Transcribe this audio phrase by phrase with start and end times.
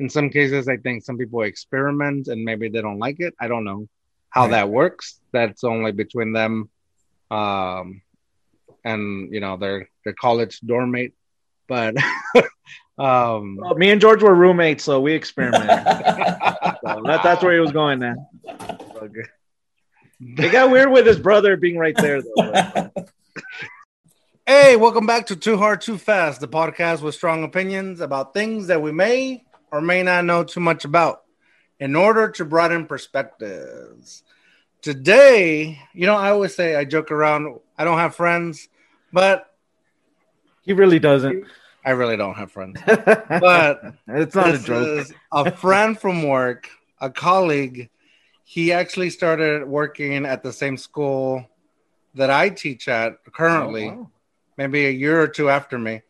[0.00, 3.34] in some cases, I think some people experiment and maybe they don't like it.
[3.40, 3.88] I don't know
[4.30, 4.50] how Right.
[4.52, 5.20] that works.
[5.32, 6.68] That's only between them,
[7.30, 8.02] um,
[8.84, 11.14] and you know their their college dorm mate.
[11.66, 11.96] But
[12.98, 15.68] um, Well, me and George were roommates, so we experimented.
[16.86, 18.14] So that, that's where he was going now.
[18.48, 19.24] Okay.
[20.20, 22.90] It got weird with his brother being right there, though.
[24.46, 28.68] Hey, welcome back to Too Hard, Too Fast, the podcast with strong opinions about things
[28.68, 31.22] that we may or may not know too much about
[31.80, 34.22] in order to broaden perspectives.
[34.82, 38.68] Today, you know, I always say I joke around, I don't have friends,
[39.12, 39.52] but
[40.62, 41.44] He really doesn't.
[41.84, 42.80] I really don't have friends.
[42.86, 45.06] but it's not a joke.
[45.32, 46.68] a friend from work,
[47.00, 47.88] a colleague.
[48.44, 51.46] He actually started working at the same school
[52.14, 53.88] that I teach at currently.
[53.88, 54.10] Oh, wow.
[54.56, 56.02] maybe a year or two after me.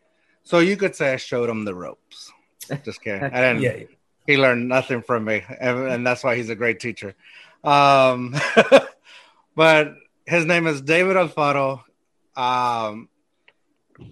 [0.43, 2.31] So you could say I showed him the ropes.
[2.85, 3.23] Just kidding.
[3.23, 3.61] I didn't.
[3.61, 3.83] yeah.
[4.27, 7.15] He learned nothing from me, and, and that's why he's a great teacher.
[7.63, 8.35] Um,
[9.55, 9.95] but
[10.27, 11.81] his name is David Alfaro.
[12.35, 13.09] Um,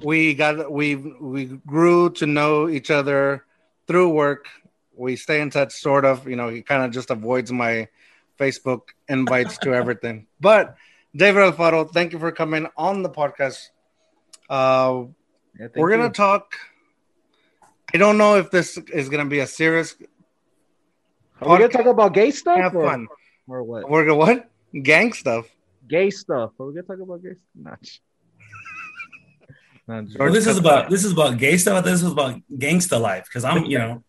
[0.04, 3.46] we got we we grew to know each other
[3.86, 4.48] through work.
[4.96, 6.28] We stay in touch, sort of.
[6.28, 7.88] You know, he kind of just avoids my
[8.40, 10.28] Facebook invites to everything.
[10.42, 10.76] But
[11.16, 13.70] David Alfaro, thank you for coming on the podcast.
[14.50, 15.06] Uh,
[15.60, 16.54] Yeah, we're gonna talk.
[17.94, 19.96] I don't know if this is gonna be a serious.
[21.42, 23.08] Are we gonna talk about gay stuff Have or, fun.
[23.48, 23.90] or what?
[23.90, 24.50] We're gonna what?
[24.84, 25.48] Gang stuff.
[25.88, 26.52] Gay stuff.
[26.60, 27.46] Are we gonna talk about gay stuff?
[27.56, 27.76] Nah.
[29.90, 31.86] Nah, Well, this is about this is about gay stuff.
[31.86, 34.04] This is about gangsta life because I'm you know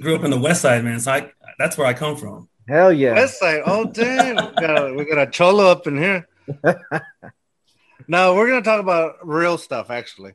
[0.00, 1.00] grew up in the West Side, man.
[1.00, 2.48] So I that's where I come from.
[2.66, 3.12] Hell yeah.
[3.12, 3.60] West side.
[3.66, 6.26] Oh damn, we got, a, we got a cholo up in here.
[8.08, 10.32] no, we're gonna talk about real stuff actually.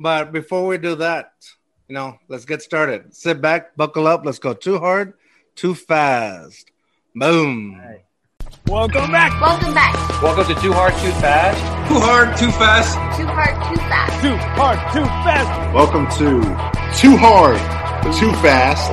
[0.00, 1.30] But before we do that,
[1.88, 3.14] you know, let's get started.
[3.14, 4.24] Sit back, buckle up.
[4.24, 5.14] Let's go too hard,
[5.54, 6.70] too fast.
[7.14, 7.76] Boom.
[7.76, 8.04] Right.
[8.66, 9.40] Welcome back.
[9.40, 10.22] Welcome back.
[10.22, 11.58] Welcome to Too Hard, Too Fast.
[11.88, 12.94] Too hard, too fast.
[13.18, 14.22] Too hard, too fast.
[14.22, 15.74] Too hard, too fast.
[15.74, 16.42] Welcome to
[17.00, 17.56] Too Hard,
[18.14, 18.92] Too Fast.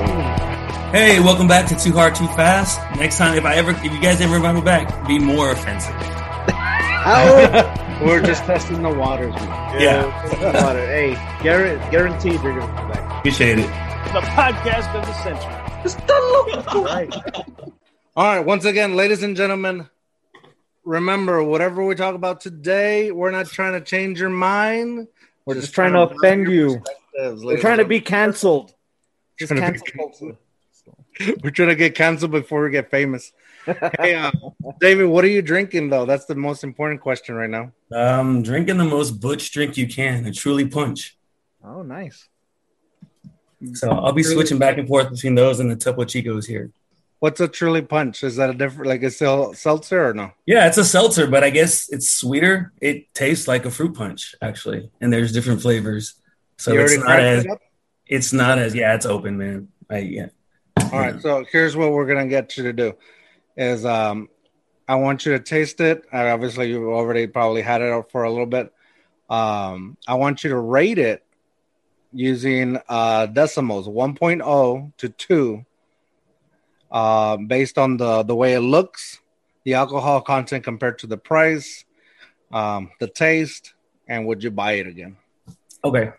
[0.94, 2.80] Hey, welcome back to Too Hard Too Fast.
[2.98, 5.94] Next time, if I ever, if you guys ever invite me back, be more offensive.
[8.02, 9.34] We're just testing the waters.
[9.34, 9.80] man.
[9.80, 10.86] Yeah, Water.
[10.86, 13.18] Hey, guaranteed you're gonna come back.
[13.18, 13.66] appreciate it.
[14.12, 16.82] The podcast of the century.
[16.84, 17.14] Right.
[18.16, 19.88] All right, once again, ladies and gentlemen,
[20.84, 25.08] remember whatever we talk about today, we're not trying to change your mind.
[25.46, 26.82] We're just trying to offend you.
[27.18, 28.74] We're trying to be canceled.
[29.38, 30.38] Just Trying to cancel.
[31.42, 33.32] We're trying to get canceled before we get famous.
[34.00, 34.30] Hey, uh,
[34.80, 36.06] David, what are you drinking though?
[36.06, 37.72] That's the most important question right now.
[37.92, 41.16] Um, drinking the most butch drink you can, a truly punch.
[41.64, 42.28] Oh, nice.
[43.72, 46.70] So I'll be switching back and forth between those and the Topo Chicos here.
[47.18, 48.22] What's a truly punch?
[48.22, 50.32] Is that a different, like a sel- seltzer or no?
[50.44, 52.72] Yeah, it's a seltzer, but I guess it's sweeter.
[52.80, 56.14] It tastes like a fruit punch, actually, and there's different flavors.
[56.58, 57.50] So you it's not as it
[58.06, 59.68] it's not as yeah, it's open, man.
[59.90, 60.28] I yeah.
[60.92, 62.94] All right, so here's what we're gonna get you to do:
[63.56, 64.28] is um,
[64.88, 66.04] I want you to taste it.
[66.12, 68.72] Obviously, you've already probably had it for a little bit.
[69.28, 71.24] Um, I want you to rate it
[72.12, 75.66] using uh, decimals 1.0 to 2,
[76.90, 79.20] uh, based on the the way it looks,
[79.64, 81.84] the alcohol content compared to the price,
[82.52, 83.74] um, the taste,
[84.08, 85.16] and would you buy it again?
[85.84, 86.12] Okay.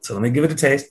[0.00, 0.90] So let me give it a taste.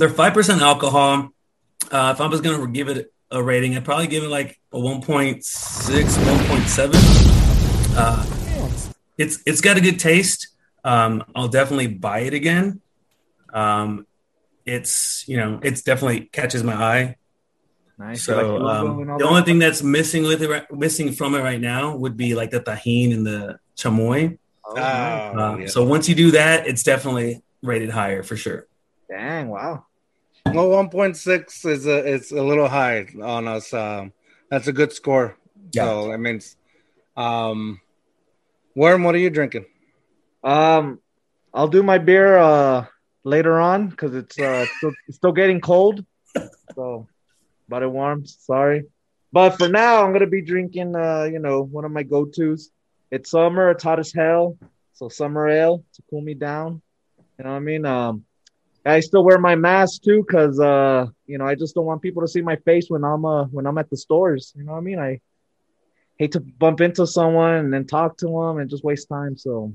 [0.00, 1.28] They're five percent alcohol.
[1.92, 4.76] Uh, if I was gonna give it a rating, I'd probably give it like a
[4.78, 6.90] 1.6, 1.7.
[7.94, 8.24] Uh,
[9.18, 10.48] it's it's got a good taste.
[10.84, 12.80] Um, I'll definitely buy it again.
[13.52, 14.06] Um,
[14.64, 17.16] it's you know it's definitely catches my eye.
[17.98, 18.26] Nice.
[18.26, 19.22] You like So the um, the that?
[19.22, 22.60] only thing that's missing with it, missing from it right now, would be like the
[22.60, 24.38] Tajín and the chamoy.
[24.64, 24.74] Oh.
[24.74, 25.66] Uh, yeah.
[25.66, 28.66] So once you do that, it's definitely rated higher for sure.
[29.10, 29.84] Dang, wow.
[30.54, 33.72] Well, 1.6 is a it's a little high on us.
[33.72, 34.12] Um,
[34.50, 35.36] that's a good score.
[35.72, 35.84] Yeah.
[35.84, 36.56] So that means,
[37.16, 37.80] um,
[38.74, 39.66] Worm, what are you drinking?
[40.42, 41.00] Um,
[41.52, 42.86] I'll do my beer uh
[43.24, 46.04] later on because it's uh still, still getting cold.
[46.74, 47.08] So,
[47.68, 48.36] but it warms.
[48.40, 48.84] Sorry,
[49.32, 52.70] but for now I'm gonna be drinking uh you know one of my go tos.
[53.10, 53.70] It's summer.
[53.70, 54.56] It's hot as hell.
[54.94, 56.80] So summer ale to cool me down.
[57.38, 57.86] You know what I mean?
[57.86, 58.24] Um,
[58.84, 62.22] I still wear my mask too because uh you know I just don't want people
[62.22, 64.52] to see my face when I'm uh when I'm at the stores.
[64.56, 64.98] You know what I mean?
[64.98, 65.20] I
[66.16, 69.36] hate to bump into someone and then talk to them and just waste time.
[69.36, 69.74] So,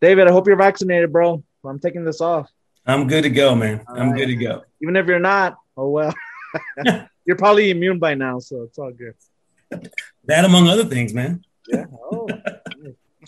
[0.00, 1.42] David, I hope you're vaccinated, bro.
[1.64, 2.48] I'm taking this off.
[2.86, 3.84] I'm good to go, man.
[3.88, 4.62] I'm All good to go.
[4.80, 6.14] Even if you're not, oh well.
[7.24, 9.14] you're probably immune by now, so it's all good.
[10.24, 11.44] That among other things, man.
[11.68, 11.86] Yeah.
[12.10, 12.28] Oh.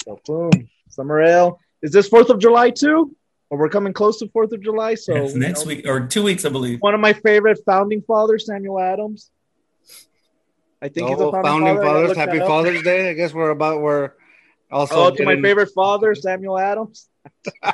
[0.05, 0.51] so boom.
[0.89, 1.61] Summer ale.
[1.83, 3.17] Is this Fourth of July too?
[3.55, 4.97] Or we're coming close to Fourth of July.
[4.97, 6.81] So It's you next know, week or two weeks, I believe.
[6.81, 9.31] One of my favorite founding fathers, Samuel Adams.
[10.83, 12.01] I think he's a Oh, founding, founding father.
[12.09, 12.17] Fathers.
[12.17, 12.39] Happy.
[12.41, 13.11] Father's Day.
[13.11, 14.11] I guess we're about we're
[14.73, 14.97] also.
[14.97, 17.09] Oh, to my favorite father, Samuel Adams.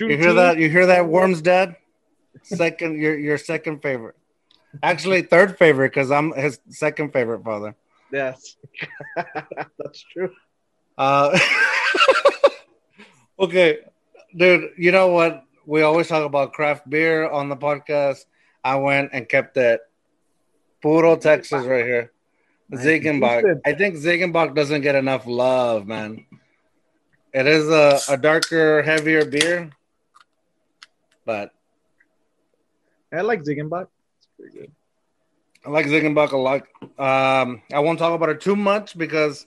[0.00, 0.56] You hear that?
[0.56, 1.06] You hear that?
[1.06, 1.76] Worms dad.
[2.42, 4.16] Second, your your second favorite.
[4.82, 7.76] Actually, third favorite because I'm his second favorite father.
[8.10, 8.56] Yes,
[9.78, 10.30] that's true.
[10.96, 11.38] Uh,
[13.40, 13.78] okay,
[14.36, 14.70] dude.
[14.76, 15.44] You know what?
[15.66, 18.24] We always talk about craft beer on the podcast.
[18.62, 19.80] I went and kept it
[20.82, 22.12] puro Texas right here.
[22.72, 23.60] Ziegenbock.
[23.64, 26.24] I think Ziegenbock doesn't get enough love, man.
[27.32, 29.70] It is a, a darker, heavier beer,
[31.24, 31.52] but
[33.12, 33.88] I like Ziegenbock.
[34.18, 34.72] It's pretty good.
[35.64, 36.62] I like Ziegenbock a lot.
[36.98, 39.46] Um, I won't talk about it too much because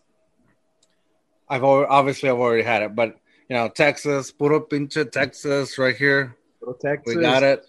[1.49, 3.17] I've al- obviously I've already had it, but
[3.53, 6.35] you know, Texas, puro pinche Texas, right here.
[6.81, 7.15] Texas.
[7.15, 7.63] We got it.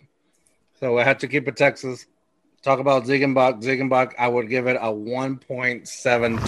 [0.81, 2.07] So I had to keep it Texas.
[2.63, 3.63] Talk about Ziegenbock.
[3.63, 6.41] Ziegenbock, I would give it a 1.72.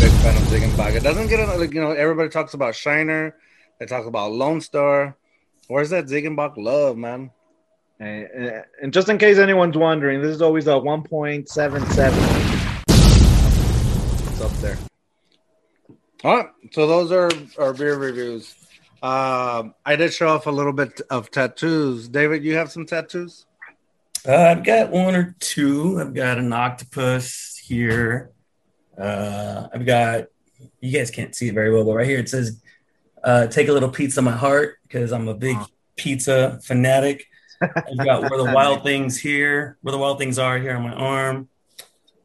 [0.00, 0.94] Big fan of Ziegenbock.
[0.94, 1.92] It doesn't get like you know.
[1.92, 3.36] Everybody talks about Shiner.
[3.80, 5.16] They talk about Lone Star.
[5.68, 7.30] Where's that Ziegenbock love, man?
[8.00, 11.40] And, and- eh, and just in case anyone's wondering, this is always a 1.77.
[14.28, 14.76] It's up there.
[16.24, 16.48] All right.
[16.72, 18.54] So those are our beer reviews.
[19.02, 22.08] Um, I did show off a little bit of tattoos.
[22.08, 23.44] David, you have some tattoos?
[24.26, 26.00] Uh, I've got one or two.
[26.00, 28.30] I've got an octopus here.
[28.96, 30.28] Uh, I've got,
[30.80, 32.62] you guys can't see it very well, but right here it says,
[33.22, 35.58] uh, take a little pizza my heart because I'm a big
[35.96, 37.26] pizza fanatic.
[37.60, 40.94] I've got where the wild things here, where the wild things are here on my
[40.94, 41.50] arm.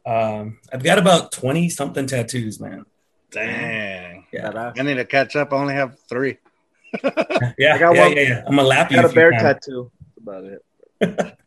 [0.06, 2.86] Um, I've got about 20 something tattoos, man.
[3.30, 4.26] Dang.
[4.32, 4.72] Yeah.
[4.76, 5.52] I need to catch up.
[5.52, 6.38] I only have three.
[7.58, 7.74] Yeah.
[7.74, 8.38] I got yeah, one- yeah, yeah.
[8.46, 9.02] I'm going to lap I you.
[9.02, 9.42] got a bear times.
[9.42, 9.90] tattoo.
[10.00, 11.36] That's about it.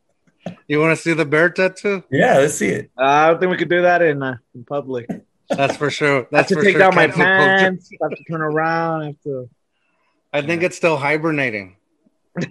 [0.68, 2.04] You want to see the bear tattoo?
[2.12, 2.92] Yeah, let's see it.
[2.98, 5.08] Uh, I don't think we could do that in uh, in public.
[5.50, 6.10] That's for sure.
[6.12, 6.80] I have That's to for take sure.
[6.80, 7.90] down my pants.
[8.02, 9.02] I have to turn around.
[9.04, 9.50] I have to.
[10.34, 11.78] I think it's still hibernating.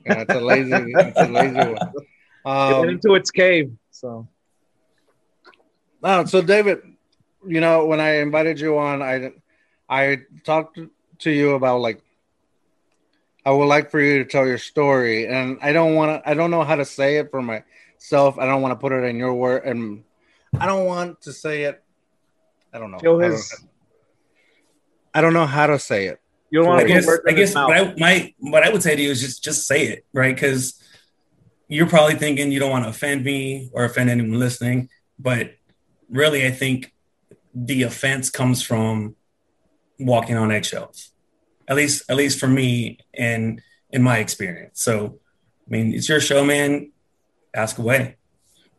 [0.07, 1.75] Yeah, it's a lazy, it's a lazy one.
[1.75, 3.73] Get Um, into its cave.
[3.91, 4.27] So
[6.03, 6.79] No, so David,
[7.47, 9.33] you know, when I invited you on, I
[9.89, 10.79] I talked
[11.21, 12.01] to you about like
[13.45, 16.29] I would like for you to tell your story, and I don't want to.
[16.29, 18.39] I don't know how to say it for myself.
[18.39, 20.05] I don't want to put it in your word, and
[20.59, 21.83] I don't want to say it.
[22.73, 22.99] I don't know.
[22.99, 23.65] Kill I don't- his-
[25.15, 26.21] I don't know how to say it.
[26.51, 28.63] you don't I want to guess, put I in his guess what I, my, what
[28.63, 30.35] I would say to you is just, just say it, right?
[30.35, 30.83] Because
[31.69, 34.89] you're probably thinking you don't want to offend me or offend anyone listening,
[35.19, 35.55] but
[36.09, 36.95] really, I think
[37.55, 39.17] the offense comes from
[39.99, 41.11] walking on eggshells.
[41.69, 43.61] At least, at least for me and
[43.91, 44.83] in my experience.
[44.83, 45.19] So,
[45.67, 46.93] I mean, it's your show, man.
[47.55, 48.17] Ask away.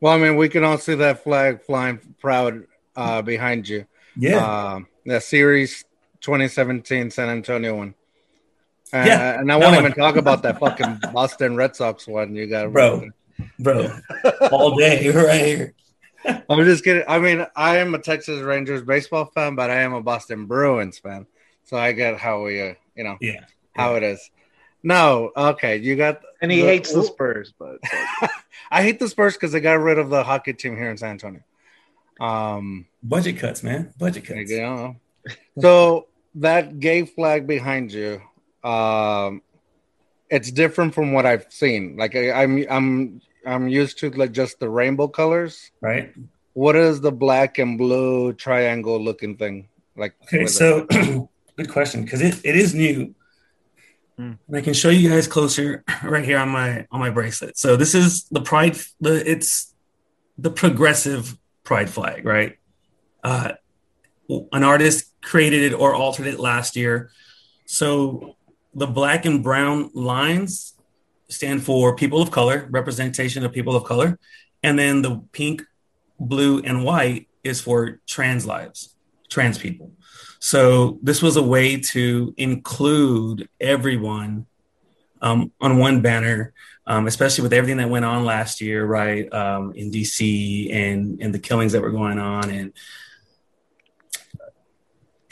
[0.01, 2.65] Well, I mean, we can all see that flag flying proud
[2.95, 3.85] uh, behind you.
[4.17, 5.85] Yeah, the series
[6.21, 7.95] 2017 San Antonio one.
[8.93, 12.47] Uh, Yeah, and I won't even talk about that fucking Boston Red Sox one you
[12.47, 13.09] got, Bro.
[13.59, 13.89] bro,
[14.51, 15.73] all day right here.
[16.25, 17.03] I'm just kidding.
[17.07, 20.97] I mean, I am a Texas Rangers baseball fan, but I am a Boston Bruins
[20.99, 21.25] fan,
[21.63, 24.29] so I get how we, uh, you know, Yeah, how it is.
[24.83, 27.77] No, okay, you got, and he the- hates the Spurs, but
[28.71, 31.11] I hate the Spurs because they got rid of the hockey team here in San
[31.11, 31.41] Antonio.
[32.19, 33.93] Um, budget cuts, man.
[33.97, 34.51] Budget cuts.
[34.51, 34.95] you go.
[35.59, 38.21] so that gay flag behind you,
[38.63, 39.41] um,
[40.29, 41.95] it's different from what I've seen.
[41.97, 45.71] Like I, I'm, I'm, I'm used to like just the rainbow colors.
[45.81, 46.13] Right.
[46.53, 50.15] What is the black and blue triangle looking thing like?
[50.23, 50.85] Okay, so
[51.57, 53.15] good question because it, it is new.
[54.17, 54.33] Hmm.
[54.47, 57.57] And I can show you guys closer right here on my on my bracelet.
[57.57, 58.77] So this is the pride.
[59.01, 59.73] The it's
[60.37, 62.57] the progressive pride flag, right?
[63.23, 63.53] Uh,
[64.51, 67.11] an artist created it or altered it last year.
[67.65, 68.35] So
[68.73, 70.72] the black and brown lines
[71.33, 74.19] stand for people of color, representation of people of color,
[74.61, 75.63] and then the pink,
[76.19, 78.95] blue, and white is for trans lives,
[79.29, 79.91] trans people.
[80.39, 84.45] So this was a way to include everyone
[85.21, 86.53] um, on one banner,
[86.85, 91.33] um, especially with everything that went on last year, right, um, in DC and and
[91.33, 92.73] the killings that were going on, and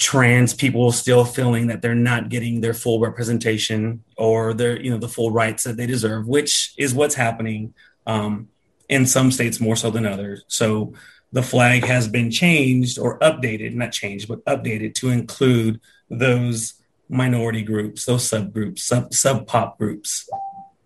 [0.02, 4.98] trans people still feeling that they're not getting their full representation or their you know
[4.98, 7.72] the full rights that they deserve, which is what's happening
[8.08, 8.50] um,
[8.90, 10.44] in some states more so than others.
[10.48, 10.94] So
[11.32, 15.80] the flag has been changed or updated, not changed, but updated to include
[16.10, 16.74] those
[17.08, 20.28] minority groups, those subgroups, sub sub pop groups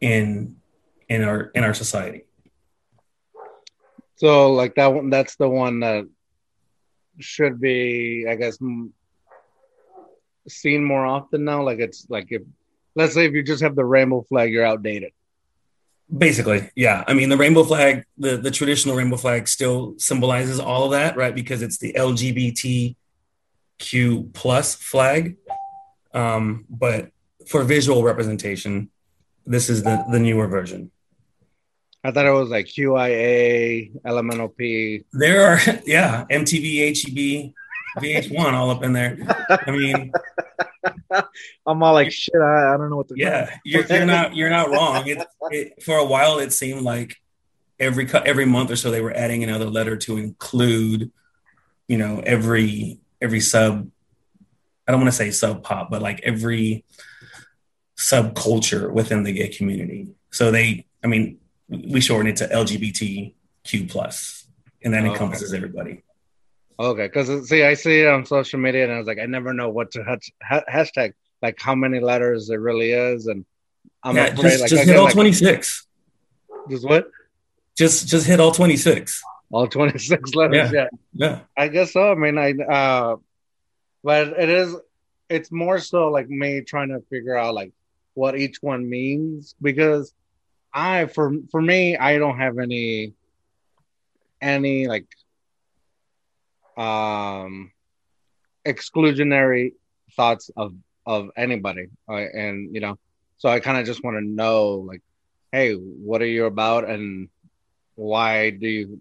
[0.02, 0.58] in
[1.08, 2.26] in our in our society.
[4.18, 6.06] So like that one, that's the one that
[7.20, 8.58] should be, I guess,
[10.48, 11.64] seen more often now.
[11.64, 12.42] Like it's like if,
[12.96, 15.12] let's say if you just have the rainbow flag, you're outdated.
[16.16, 17.04] Basically, yeah.
[17.08, 21.18] I mean, the rainbow flag, the the traditional rainbow flag, still symbolizes all of that,
[21.18, 21.34] right?
[21.34, 22.96] Because it's the LGBTQ
[24.34, 25.38] plus flag.
[26.14, 27.10] Um, but
[27.48, 28.92] for visual representation,
[29.46, 30.92] this is the the newer version.
[32.06, 35.06] I thought it was like QIA, Elemental P.
[35.12, 37.52] There are, yeah, MTV, HEB,
[37.98, 39.18] VH1 all up in there.
[39.50, 40.12] I mean,
[41.66, 44.50] I'm all like, shit, I, I don't know what to yeah, you're, you're not you're
[44.50, 45.08] not wrong.
[45.08, 47.16] It, it, for a while, it seemed like
[47.80, 51.12] every every month or so they were adding another letter to include,
[51.88, 53.90] you know, every every sub.
[54.88, 56.86] I don't want to say sub pop, but like every
[57.98, 60.10] subculture within the gay community.
[60.32, 64.46] So they, I mean, we shorten it to LGBTQ plus,
[64.84, 66.04] and that Oh, encompasses everybody.
[66.78, 69.54] Okay, because see, I see it on social media, and I was like, I never
[69.54, 73.46] know what to ha- hashtag, like how many letters it really is, and
[74.04, 75.88] I'm yeah, afraid, just, like, just hit get, all like, 26.
[76.70, 77.10] Just what?
[77.78, 79.22] Just just hit all 26.
[79.52, 80.72] All 26 letters.
[80.72, 80.88] Yeah.
[81.14, 81.28] yeah.
[81.28, 81.40] Yeah.
[81.58, 82.12] I guess so.
[82.12, 83.16] I mean, I uh,
[84.04, 84.76] but it is.
[85.30, 87.72] It's more so like me trying to figure out like
[88.14, 90.14] what each one means because
[90.74, 93.14] I for for me I don't have any
[94.42, 95.08] any like
[96.78, 97.72] um
[98.66, 99.74] exclusionary
[100.16, 100.74] thoughts of
[101.06, 102.98] of anybody uh, and you know
[103.38, 105.02] so I kind of just want to know like
[105.52, 107.30] hey what are you about and
[107.96, 109.00] why do you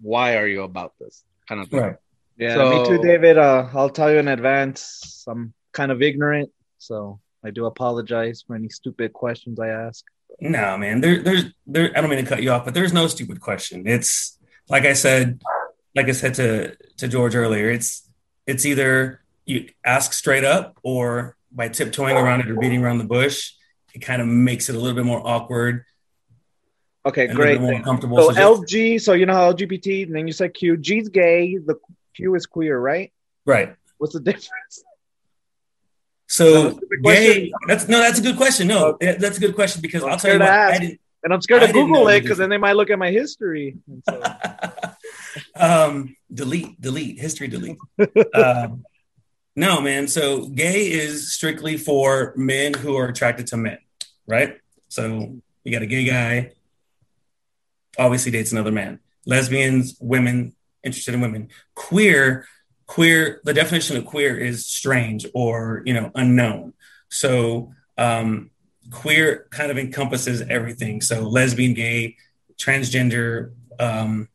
[0.00, 1.96] why are you about this kind of thing Right.
[2.38, 3.36] Yeah, So- me too, David.
[3.36, 5.22] Uh, I'll tell you in advance.
[5.28, 10.02] I'm kind of ignorant, so I do apologize for any stupid questions I ask.
[10.40, 11.02] No, man.
[11.02, 11.92] There, there's, there.
[11.94, 13.86] I don't mean to cut you off, but there's no stupid question.
[13.86, 14.38] It's
[14.70, 15.42] like I said,
[15.94, 17.70] like I said to to George earlier.
[17.70, 18.08] It's
[18.46, 23.04] it's either you ask straight up, or by tiptoeing around it or beating around the
[23.04, 23.52] bush,
[23.94, 25.84] it kind of makes it a little bit more awkward
[27.04, 27.60] Okay, great.
[27.60, 28.16] more uncomfortable.
[28.18, 30.76] So So LG, so you know how LGBT, and then you said Q.
[30.76, 31.74] G's gay, the
[32.14, 33.12] Q is queer, right?
[33.44, 33.74] right.
[33.98, 34.48] What's the difference?
[34.70, 34.86] Is that
[36.26, 37.52] So gay.
[37.66, 37.98] That's no.
[38.00, 38.68] That's a good question.
[38.68, 39.16] No, Okay.
[39.18, 40.46] that's a good question because I'm I'll tell you scared what.
[40.46, 40.80] to I ask.
[40.80, 43.10] didn't, And I'm scared I to Google it because then they might look at my
[43.10, 43.76] history.
[43.88, 44.22] And so,
[45.56, 47.78] um, delete, delete, history delete.
[48.34, 48.84] um,
[49.54, 50.08] no, man.
[50.08, 53.78] So gay is strictly for men who are attracted to men,
[54.26, 54.58] right?
[54.88, 56.52] So you got a gay guy,
[57.98, 59.00] obviously dates another man.
[59.26, 61.48] Lesbians, women interested in women.
[61.74, 62.46] Queer,
[62.86, 63.40] queer.
[63.44, 66.74] The definition of queer is strange or you know unknown.
[67.08, 68.50] So um,
[68.90, 71.00] queer kind of encompasses everything.
[71.00, 72.16] So lesbian, gay,
[72.56, 74.28] transgender, um,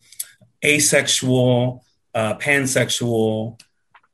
[0.63, 1.83] asexual,
[2.13, 3.59] uh, pansexual.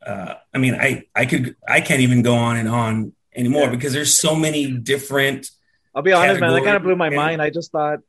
[0.05, 3.69] Uh, I mean, I I could I can't even go on and on anymore Yeah.
[3.71, 5.49] because there's so many different.
[5.95, 6.53] I'll be honest, man.
[6.53, 7.41] That kind of blew my and- mind.
[7.41, 7.99] I just thought,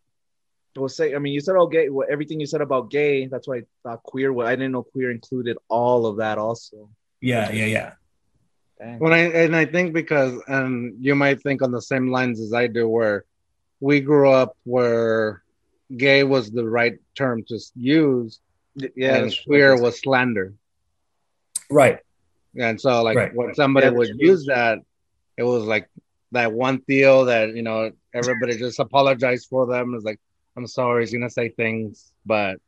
[0.75, 1.89] well, say, I mean, you said all gay.
[1.89, 3.27] Well, everything you said about gay.
[3.27, 4.33] That's why I thought queer.
[4.33, 6.39] Well, I didn't know queer included all of that.
[6.39, 6.89] Also,
[7.21, 7.93] Yeah, yeah, yeah.
[8.81, 8.99] Dang.
[8.99, 12.53] When I and I think because and you might think on the same lines as
[12.53, 13.25] I do, where
[13.79, 15.44] we grew up where
[15.97, 18.41] gay was the right term to use,
[18.75, 20.55] yeah, and that's- queer was slander.
[21.71, 21.99] Right.
[22.57, 23.35] And so, like, Right.
[23.35, 24.79] when somebody Yeah, would use that,
[25.37, 25.89] it was like
[26.33, 29.95] that one deal that you know everybody just apologized for them.
[29.95, 30.21] It's like,
[30.57, 32.61] I'm sorry, he's gonna say things, but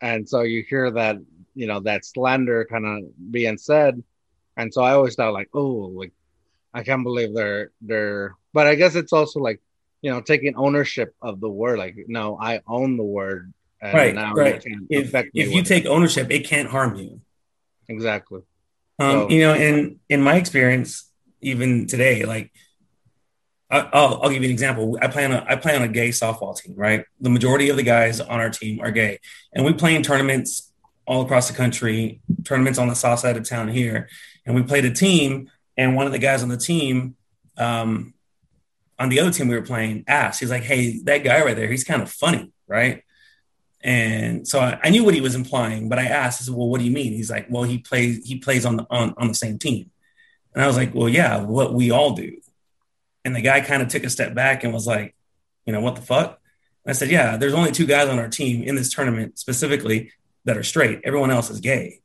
[0.00, 1.16] and so you hear that
[1.54, 4.02] you know that slander kind of being said,
[4.56, 6.12] and so I always thought like, oh, like
[6.74, 9.60] I can't believe they're they're, but I guess it's also like
[10.02, 14.14] you know taking ownership of the word, like no, I own the word, and Right,
[14.14, 14.62] now right.
[14.90, 17.20] If if you take ownership, it can't harm you.
[17.88, 18.42] exactly.
[18.98, 22.52] Um, So- you know, in in my experience, even today, like
[23.70, 24.98] I, I'll I'll give you an example.
[25.00, 27.04] I play on a I play on a gay softball team, right?
[27.20, 29.18] The majority of the guys on our team are gay,
[29.54, 30.70] and we play in tournaments
[31.06, 34.08] all across the country, tournaments on the south side of town here,
[34.46, 37.16] and we played a team, and one of the guys on the team,
[37.56, 38.14] um,
[39.02, 41.68] on the other team we were playing asked, he's like, "Hey, that guy right there,
[41.68, 43.02] he's kind of funny, right?"
[43.80, 46.68] And so I, I knew what he was implying, but I asked, I said, "Well,
[46.68, 49.26] what do you mean?" He's like, "Well, he plays he plays on the on, on
[49.26, 49.90] the same team,"
[50.54, 52.38] and I was like, "Well, yeah, what we all do."
[53.24, 55.16] And the guy kind of took a step back and was like,
[55.66, 56.38] "You know what the fuck?"
[56.84, 60.12] And I said, "Yeah, there's only two guys on our team in this tournament specifically
[60.44, 61.00] that are straight.
[61.02, 62.02] Everyone else is gay."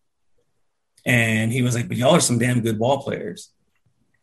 [1.06, 3.52] And he was like, "But y'all are some damn good ball players."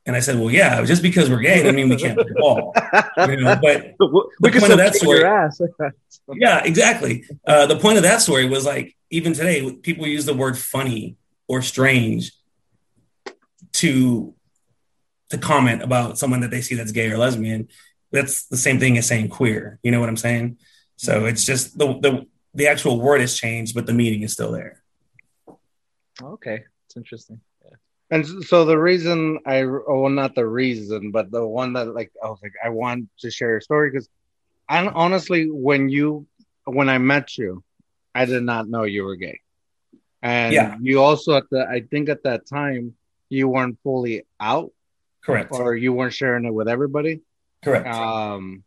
[0.06, 2.74] And I said, "Well, yeah, just because we're gay doesn't mean we can't play ball."
[3.16, 3.94] You know, but
[4.40, 5.20] we could point of that story-
[6.34, 7.24] yeah, exactly.
[7.46, 11.16] Uh, the point of that story was like, even today, people use the word funny
[11.48, 12.32] or strange
[13.74, 14.34] to
[15.30, 17.68] to comment about someone that they see that's gay or lesbian.
[18.12, 19.78] That's the same thing as saying queer.
[19.82, 20.58] You know what I'm saying?
[20.96, 24.52] So it's just the the the actual word has changed, but the meaning is still
[24.52, 24.82] there.
[26.22, 27.40] okay, it's interesting.
[28.14, 32.28] And so the reason I, well, not the reason, but the one that like I
[32.28, 34.08] was like, I want to share your story because
[34.68, 36.24] I honestly, when you,
[36.64, 37.64] when I met you,
[38.14, 39.40] I did not know you were gay,
[40.22, 40.76] and Yeah.
[40.80, 42.94] you also at the, I think at that time
[43.30, 44.70] you weren't fully out,
[45.24, 45.50] Correct.
[45.50, 47.20] or you weren't sharing it with everybody.
[47.64, 47.88] Correct.
[47.88, 48.62] Um,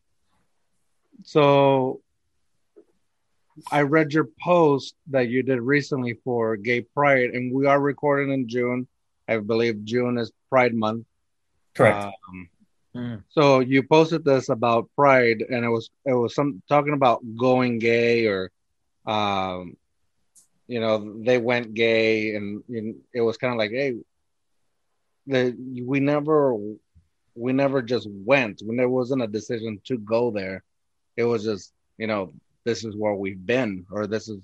[1.23, 2.01] so
[3.71, 8.33] I read your post that you did recently for Gay Pride, and we are recording
[8.33, 8.87] in June.
[9.27, 11.05] I believe June is Pride Month.
[11.75, 12.05] Correct.
[12.05, 12.49] Um,
[12.95, 13.23] Mm.
[13.29, 17.77] so you posted this about Pride, and it was it was some talking about going
[17.77, 18.49] gay or,
[19.05, 19.77] um,
[20.67, 23.97] you know, they went gay, and, and it was kind of like, hey,
[25.27, 25.55] the
[25.85, 26.55] we never
[27.35, 30.63] we never just went when there wasn't a decision to go there.
[31.17, 34.39] It was just you know this is where we've been, or this is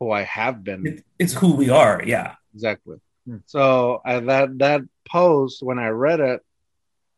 [0.00, 0.84] who I have been.
[0.86, 2.02] It- it's who we are.
[2.04, 2.34] Yeah.
[2.54, 2.96] Exactly.
[3.26, 3.36] Hmm.
[3.46, 6.40] So I, that that post when I read it,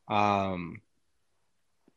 [0.08, 0.80] um,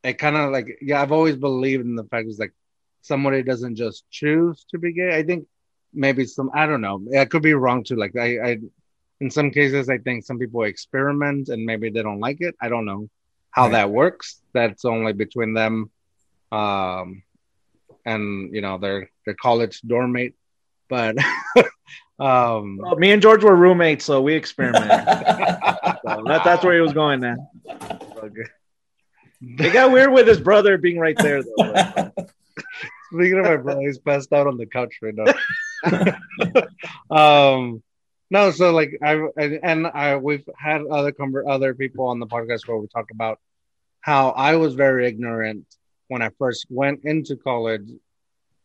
[0.03, 2.53] it kind of like yeah, I've always believed in the fact it's like
[3.01, 5.15] somebody doesn't just choose to be gay.
[5.15, 5.47] I think
[5.93, 7.01] maybe some I don't know.
[7.17, 7.95] I could be wrong too.
[7.95, 8.57] Like I, I
[9.19, 12.55] in some cases I think some people experiment and maybe they don't like it.
[12.61, 13.09] I don't know
[13.51, 13.71] how Right.
[13.73, 14.41] that works.
[14.53, 15.89] That's only between them,
[16.51, 17.24] um,
[18.05, 20.35] and you know their their college dorm mate.
[20.87, 21.17] But
[22.20, 24.90] um, Well, me and George were roommates, so we experimented.
[26.10, 27.38] So that, that's where he was going then.
[29.42, 32.12] It got weird with his brother being right there, though.
[33.14, 36.64] Speaking of my brother, he's passed out on the couch right now.
[37.55, 37.84] um,
[38.32, 42.27] no, so like I and- and I we've had other conver- other people on the
[42.27, 43.40] podcast where we talked about
[44.01, 45.66] how I was very ignorant
[46.08, 47.88] when I first went into college,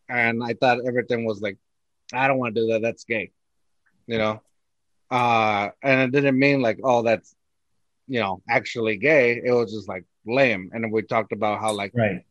[0.08, 1.58] and I thought everything was like,
[2.12, 2.82] I don't want to do that.
[2.82, 3.32] That's gay,
[4.06, 4.40] you know.
[5.10, 7.34] Uh, and it didn't mean like, oh, that's
[8.08, 9.40] you know actually gay.
[9.44, 10.70] It was just like lame.
[10.72, 12.24] And we talked about how like right.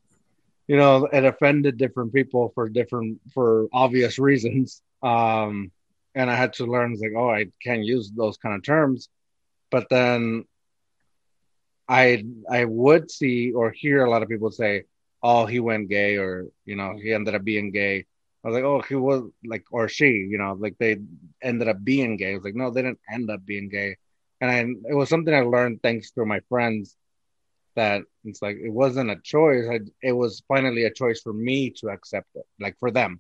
[0.68, 5.72] you know it offended different people for different for obvious reasons um
[6.16, 9.10] and i had to learn like oh i can't use those kind of terms
[9.70, 10.46] but then
[11.90, 14.84] i i would see or hear a lot of people say
[15.22, 18.06] oh he went gay or you know he ended up being gay
[18.44, 20.98] i was like oh he was like or she you know like they
[21.42, 23.96] ended up being gay i was like no they didn't end up being gay
[24.42, 24.58] and I,
[24.90, 26.96] it was something i learned thanks to my friends
[27.76, 29.66] that it's like it wasn't a choice.
[29.70, 33.20] I, it was finally a choice for me to accept it, like for them.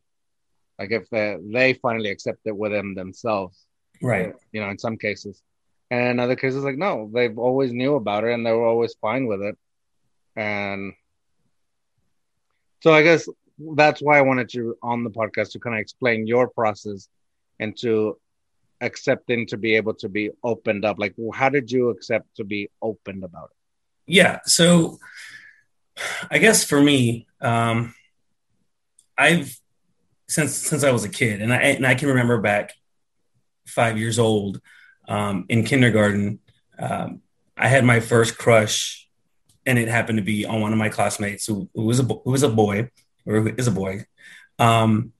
[0.79, 3.65] Like if they, they finally accept it within themselves,
[4.01, 4.29] Right.
[4.29, 5.41] Eh, you know, in some cases.
[5.91, 8.95] And in other cases, like no, they've always knew about it and they were always
[8.95, 9.57] fine with it.
[10.35, 10.93] And
[12.81, 13.29] so I guess
[13.59, 17.07] that's why I wanted you on the podcast to kind of explain your process
[17.59, 18.17] and to
[18.81, 20.99] accepting to be able to be opened up.
[20.99, 24.13] Like, how did you accept to be opened about it?
[24.13, 24.39] Yeah.
[24.45, 24.99] So
[26.29, 27.93] I guess for me, um,
[29.17, 29.57] I've
[30.27, 32.73] since since I was a kid, and I and I can remember back
[33.67, 34.59] five years old
[35.07, 36.39] um, in kindergarten.
[36.79, 37.21] Um,
[37.55, 39.07] I had my first crush,
[39.65, 42.31] and it happened to be on one of my classmates who, who was a who
[42.31, 42.89] was a boy
[43.25, 44.05] or is a boy.
[44.59, 45.13] Um,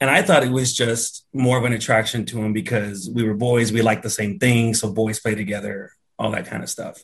[0.00, 3.34] and I thought it was just more of an attraction to him because we were
[3.34, 7.02] boys, we liked the same things, so boys play together, all that kind of stuff.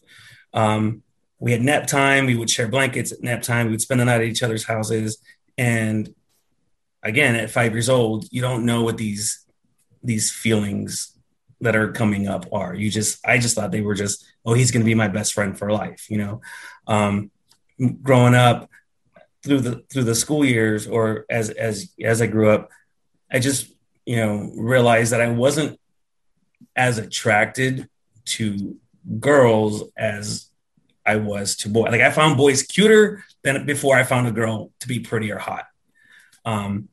[0.53, 1.03] Um,
[1.39, 2.27] we had nap time.
[2.27, 3.67] We would share blankets at nap time.
[3.67, 5.19] We would spend the night at each other's houses.
[5.59, 6.15] And
[7.03, 9.45] again, at five years old, you don't know what these
[10.05, 11.17] these feelings
[11.61, 12.75] that are coming up are.
[12.75, 15.33] You just, I just thought they were just, oh, he's going to be my best
[15.33, 16.11] friend for life.
[16.11, 16.41] You know,
[16.87, 17.31] um,
[18.03, 18.69] growing up
[19.43, 22.71] through the through the school years, or as as as I grew up,
[23.31, 23.73] I just
[24.07, 25.79] you know realized that I wasn't
[26.77, 27.89] as attracted
[28.25, 28.77] to
[29.19, 30.51] girls as
[31.05, 31.85] I was to boy.
[31.85, 35.39] Like I found boys cuter than before I found a girl to be pretty or
[35.39, 35.67] hot.
[36.45, 36.89] Um,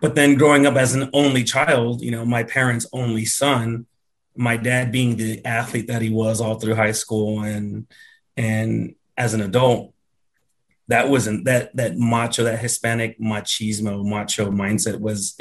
[0.00, 3.86] but then growing up as an only child, you know, my parents' only son,
[4.36, 7.86] my dad being the athlete that he was all through high school and
[8.36, 9.93] and as an adult,
[10.88, 15.36] that wasn't that that macho, that Hispanic machismo, macho mindset was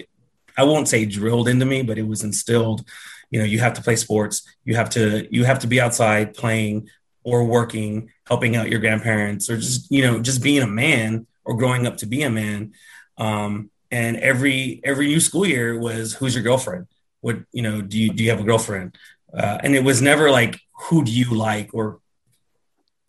[0.57, 2.87] I won't say drilled into me, but it was instilled.
[3.29, 6.33] You know, you have to play sports, you have to you have to be outside
[6.33, 6.89] playing
[7.23, 11.57] or working, helping out your grandparents, or just you know, just being a man or
[11.57, 12.73] growing up to be a man.
[13.17, 16.87] Um, and every every new school year was who's your girlfriend?
[17.21, 18.95] What you know, do you do you have a girlfriend?
[19.33, 21.99] Uh, and it was never like who do you like or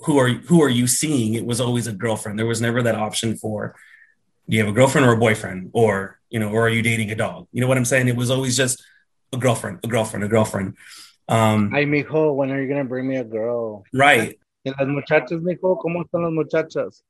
[0.00, 1.34] who are who are you seeing?
[1.34, 2.38] It was always a girlfriend.
[2.38, 3.74] There was never that option for
[4.48, 7.10] do you have a girlfriend or a boyfriend or you know or are you dating
[7.10, 7.46] a dog?
[7.52, 8.08] You know what I'm saying?
[8.08, 8.82] It was always just
[9.32, 10.76] a girlfriend, a girlfriend, a girlfriend.
[11.28, 13.84] Um, Ay, mijo, when are you gonna bring me a girl?
[13.92, 17.02] right, las muchachas, mijo, ¿cómo están las muchachas?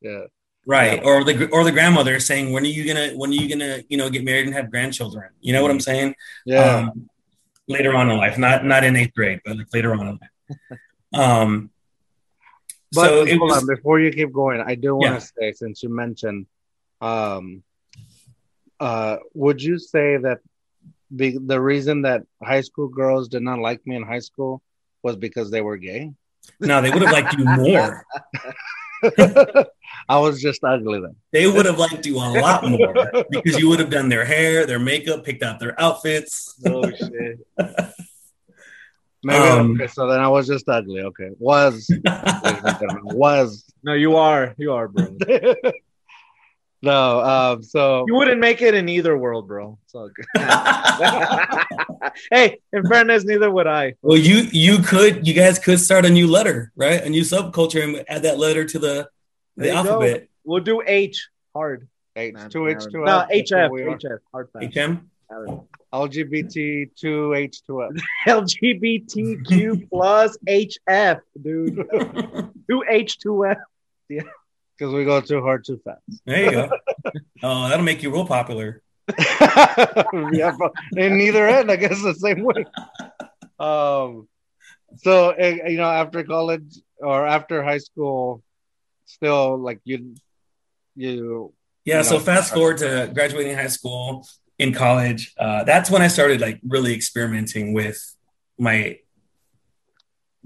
[0.00, 0.24] Yeah.
[0.66, 1.02] right.
[1.04, 3.96] Or the or the grandmother saying, when are you gonna when are you gonna you
[3.96, 5.30] know get married and have grandchildren?
[5.40, 6.14] You know what I'm saying?
[6.44, 6.88] Yeah.
[6.88, 7.10] um,
[7.68, 10.58] later on in life, not not in eighth grade, but like later on in life.
[11.12, 11.70] Um,
[12.92, 15.18] But so hold was, on, before you keep going, I do want Yeah.
[15.20, 16.46] to say, since you mentioned,
[17.00, 17.62] um,
[18.80, 20.38] uh, would you say that
[21.10, 24.62] the the reason that high school girls did not like me in high school
[25.02, 26.12] was because they were gay?
[26.58, 28.04] no, they would have liked you more.
[30.08, 31.16] I was just ugly then.
[31.32, 32.94] They would have liked you a lot more
[33.30, 36.54] because you would have done their hair, their makeup, picked out their outfits.
[36.66, 37.38] Oh shit.
[39.22, 41.02] Maybe Um, okay, so then I was just ugly.
[41.02, 41.86] Okay, was
[43.04, 44.54] was No, you are.
[44.56, 45.14] You are, bro.
[46.82, 47.20] no.
[47.20, 49.78] Um, so You wouldn't make it in either world, bro.
[49.84, 50.26] It's all good.
[52.32, 53.94] hey, in fairness, neither would I.
[54.02, 57.02] well, you you could you guys could start a new letter, right?
[57.04, 59.08] A new subculture and add that letter to the
[59.56, 59.76] the you go.
[59.78, 60.28] alphabet.
[60.44, 61.86] We'll do H hard.
[62.16, 63.28] H Nah, two H two No, F.
[63.30, 63.70] HF.
[63.70, 63.98] what we are.
[63.98, 64.18] HF.
[64.32, 64.74] Hard fast.
[64.74, 65.10] HM.
[65.92, 67.90] LGBT two H two F.
[68.26, 71.88] LGBTQ plus HF, dude.
[72.68, 73.58] Two H two F.
[74.08, 76.00] Because we go too hard too fast.
[76.24, 76.70] There you go.
[77.42, 78.82] Oh, that'll make you real popular.
[79.18, 82.64] yeah, but in neither end, I guess the same way.
[83.58, 84.28] Um,
[84.98, 88.42] so eh, you know, after college or after high school,
[89.04, 90.14] still like you,
[90.96, 91.52] you.
[91.84, 91.98] Yeah.
[91.98, 94.26] You So fast forward to graduating high school,
[94.60, 95.32] in college.
[95.38, 97.98] Uh, that's when I started like really experimenting with
[98.58, 98.98] my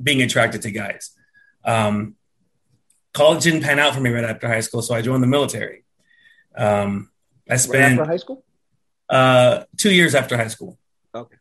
[0.03, 1.11] being attracted to guys.
[1.65, 2.15] Um,
[3.13, 5.85] college didn't pan out for me right after high school, so I joined the military.
[6.57, 7.11] Um,
[7.49, 8.45] I Right spent after high school?
[9.09, 10.79] uh, two years after high school.
[11.15, 11.37] Okay.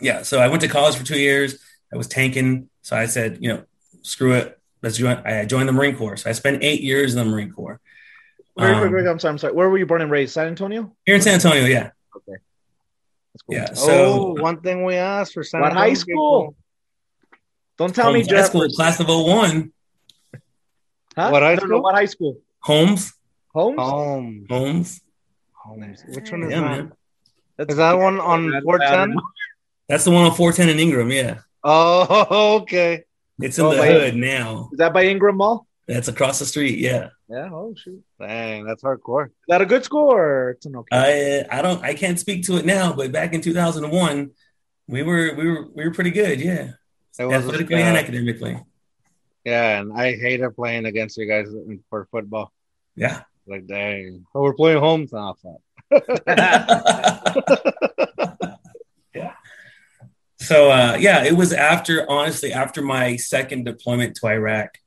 [0.00, 1.58] Yeah, so I went to college for two years.
[1.92, 3.62] I was tanking, so I said, you know,
[4.02, 4.58] screw it.
[4.82, 5.16] Let's join.
[5.24, 6.16] I joined the Marine Corps.
[6.18, 7.80] So I spent eight years in the Marine Corps.
[8.56, 9.52] Wait, wait, Um, wait, I'm sorry, I'm sorry.
[9.54, 10.32] Where were you born and raised?
[10.34, 10.94] San Antonio?
[11.06, 11.90] Here in San Antonio, yeah,
[12.26, 13.54] That's cool.
[13.56, 13.66] yeah.
[13.74, 16.56] So So one thing we asked for San What high Antonio school?
[17.78, 19.72] Don't tell me Holmes High School, class of 01.
[21.16, 21.28] Huh?
[21.30, 21.82] What high I don't know school?
[21.82, 22.40] what high school.
[22.60, 23.12] Holmes,
[23.52, 23.78] Holmes?
[23.78, 25.00] Home, Holmes.
[25.52, 26.04] Homes.
[26.14, 26.70] Which one is Yeah, that?
[26.70, 26.92] man.
[27.58, 29.16] That's Is that one on 410?
[29.88, 31.10] That's the one on 410 in Ingram.
[31.10, 33.04] Yeah, Oh, okay.
[33.40, 34.68] it's in Oh, the my- hood now.
[34.72, 35.66] Is that by Ingram Mall?
[35.88, 36.78] That's across the street.
[36.80, 37.48] Yeah, Yeah.
[37.52, 38.02] Oh shoot.
[38.20, 39.30] Dang, that's hardcore.
[39.48, 40.50] that a good score?
[40.50, 41.44] it's an okay?
[41.50, 44.30] I I don't I can't speak to it now, but back in 2001,
[44.88, 46.40] we were we were we were pretty good.
[46.40, 46.70] Yeah,
[47.18, 48.58] It was, athletically uh, and academically.
[49.44, 51.46] yeah, and I hated playing against you guys
[51.88, 52.52] for football.
[52.96, 53.22] Yeah.
[53.48, 54.26] Like, dang.
[54.34, 55.36] Oh, we're playing home now.
[59.14, 59.32] yeah.
[60.38, 64.78] So uh, yeah, it was after honestly after my second deployment to Iraq.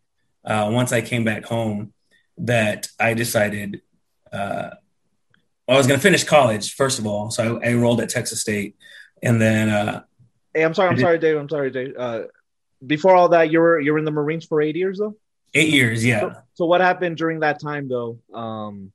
[0.45, 1.93] Uh, once I came back home,
[2.37, 3.81] that I decided
[4.31, 4.69] uh,
[5.67, 7.29] I was going to finish college first of all.
[7.31, 8.75] So I, I enrolled at Texas State,
[9.21, 10.03] and then uh,
[10.53, 10.89] hey, I'm sorry.
[10.89, 11.37] I'm sorry, Dave.
[11.37, 11.93] I'm sorry, Dave.
[11.97, 12.21] Uh,
[12.85, 15.15] before all that, you were you were in the Marines for eight years though.
[15.53, 16.03] eight years.
[16.05, 16.19] Yeah.
[16.21, 18.19] So, so what happened during that time though?
[18.33, 18.93] Um,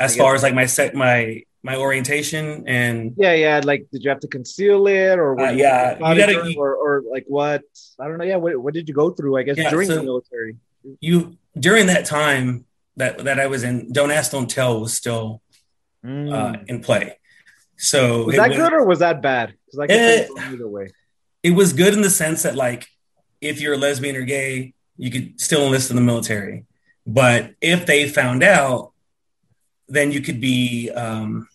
[0.00, 3.60] As far as like my set my my orientation and yeah, yeah.
[3.62, 7.24] Like, did you have to conceal it, or Uh, yeah, you gotta- or, or like
[7.26, 7.62] what?
[8.00, 8.24] I don't know.
[8.24, 9.36] Yeah, what, what did you go through?
[9.36, 10.56] I guess Yeah, during so- the military.
[11.00, 12.64] You during that time
[12.96, 15.42] that that I was in, don't ask, don't tell was still
[16.04, 16.32] Mm.
[16.32, 17.18] uh, in play.
[17.76, 19.54] So was it that good or was that bad?
[19.66, 20.90] Because I can Eh, it either way.
[21.42, 22.86] it was good in the sense that like
[23.40, 26.64] if you're a lesbian or gay, you could still enlist in the military.
[27.04, 28.92] But if they found out,
[29.88, 31.48] then you could be um,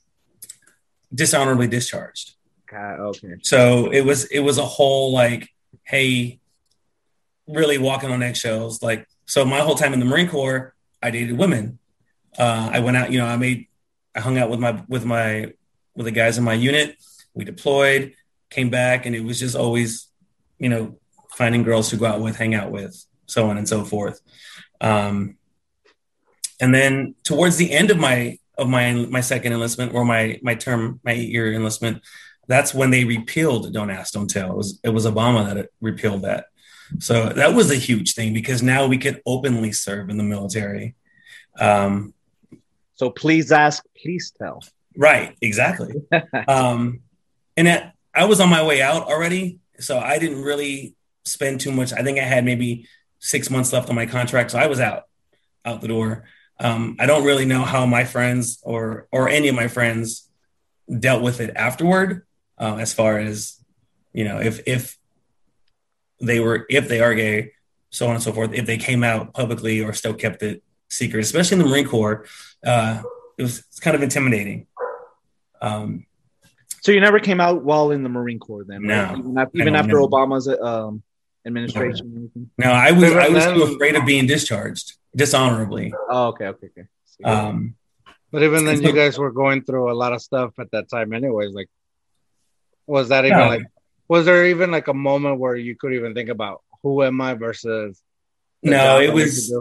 [1.14, 2.36] dishonorably discharged.
[2.70, 3.36] God, okay.
[3.44, 5.48] So it was it was a whole like,
[5.84, 6.40] hey,
[7.48, 8.82] really walking on eggshells.
[8.84, 11.80] Like, so my whole time in the Marine Corps, I dated women.
[12.38, 13.68] Uh, I went out, you know, I made,
[14.16, 15.54] I hung out with my, with my,
[15.96, 16.98] with the guys in my unit.
[17.34, 18.14] We deployed,
[18.50, 20.08] came back, and it was just always,
[20.60, 20.98] you know,
[21.36, 24.22] finding girls to go out with, hang out with, so on and so forth.
[24.82, 25.38] Um,
[26.60, 30.56] and then towards the end of my of my my second enlistment or my my
[30.56, 32.02] term my eight year enlistment,
[32.48, 34.52] that's when they repealed Don't Ask, Don't Tell.
[34.52, 36.46] It was it was Obama that repealed that.
[37.00, 40.96] So that was a huge thing because now we could openly serve in the military.
[41.60, 42.14] Um,
[42.96, 44.64] So please ask, please tell.
[44.96, 45.94] right, exactly.
[46.48, 47.02] um,
[47.58, 51.72] and that, I was on my way out already, so I didn't really spend too
[51.72, 51.92] much.
[51.94, 52.88] I think I had maybe
[53.20, 55.04] six months left on my contract, so I was out,
[55.66, 56.26] out the door.
[56.60, 60.30] Um, I don't really know how my friends or or any of my friends
[60.88, 62.26] dealt with it afterward,
[62.60, 63.58] uh, as far as
[64.14, 64.98] you know, if if
[66.26, 67.52] they were if they are gay,
[67.90, 68.54] so on and so forth.
[68.54, 72.26] If they came out publicly or still kept it secret, especially in the Marine Corps,
[72.66, 73.02] uh,
[73.38, 74.68] it was it's kind of intimidating.
[75.62, 76.06] Um,
[76.82, 78.84] So you never came out while in the Marine Corps then?
[78.84, 79.04] No.
[79.04, 79.18] right?
[79.20, 80.08] Even, af- even after know.
[80.08, 81.02] Obama's um,
[81.46, 82.50] administration and everything?
[82.58, 85.94] no, I was I was too afraid of being discharged dishonorably.
[86.10, 86.88] Oh, okay, okay, okay.
[87.24, 87.76] Um,
[88.32, 91.14] But even then, you guys were going through a lot of stuff at that time,
[91.14, 91.54] anyways.
[91.54, 91.70] Like,
[92.88, 93.48] was that even Yeah.
[93.48, 93.66] like,
[94.08, 97.34] was there even like a moment where you could even think about who am I
[97.34, 98.02] versus?
[98.62, 99.54] No, it was-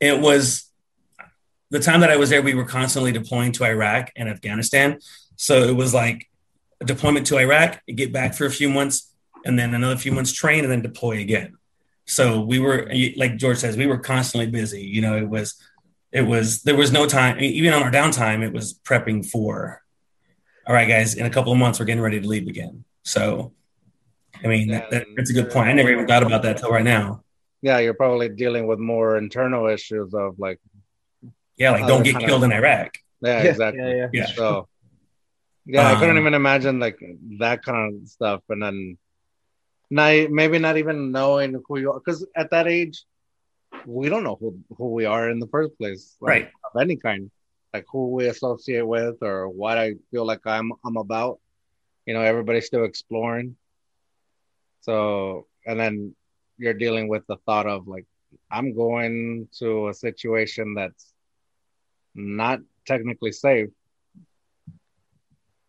[0.00, 0.70] it was
[1.70, 4.98] the time that I was there, we were constantly deploying to Iraq and Afghanistan.
[5.36, 6.28] So it was like
[6.80, 9.12] a deployment to Iraq, get back for a few months,
[9.44, 11.56] and then another few months train, and then deploy again.
[12.06, 14.82] So we were, like George says, we were constantly busy.
[14.82, 15.54] You know, it was,
[16.10, 19.82] it was, there was no time, even on our downtime, it was prepping for,
[20.66, 22.84] all right, guys, in a couple of months, we're getting ready to leave again.
[23.04, 23.52] So,
[24.42, 25.68] I mean, that, that, that's a good point.
[25.68, 27.22] I never even thought about that till right now.
[27.62, 30.58] Yeah, you're probably dealing with more internal issues of like,
[31.56, 32.96] Yeah, like don't get kinda- killed in Iraq.
[33.20, 33.82] yeah, Yeah, exactly.
[33.82, 34.08] yeah, yeah.
[34.12, 34.26] Yeah.
[34.26, 34.68] So,
[35.66, 36.98] yeah, I couldn't Um, even imagine like
[37.38, 38.98] that kind of stuff, and then
[39.90, 43.04] not maybe not even knowing who you are, because at that age,
[43.86, 46.50] we don't know who who we are in the first place, like, Right.
[46.74, 47.30] Of any kind,
[47.74, 51.40] like who we associate with or what I feel like I'm I'm about.
[52.06, 53.56] You know, everybody's still exploring.
[54.80, 56.14] So, and then
[56.58, 58.06] you're dealing with the thought of like,
[58.50, 61.12] I'm going to a situation that's
[62.14, 63.70] not technically safe.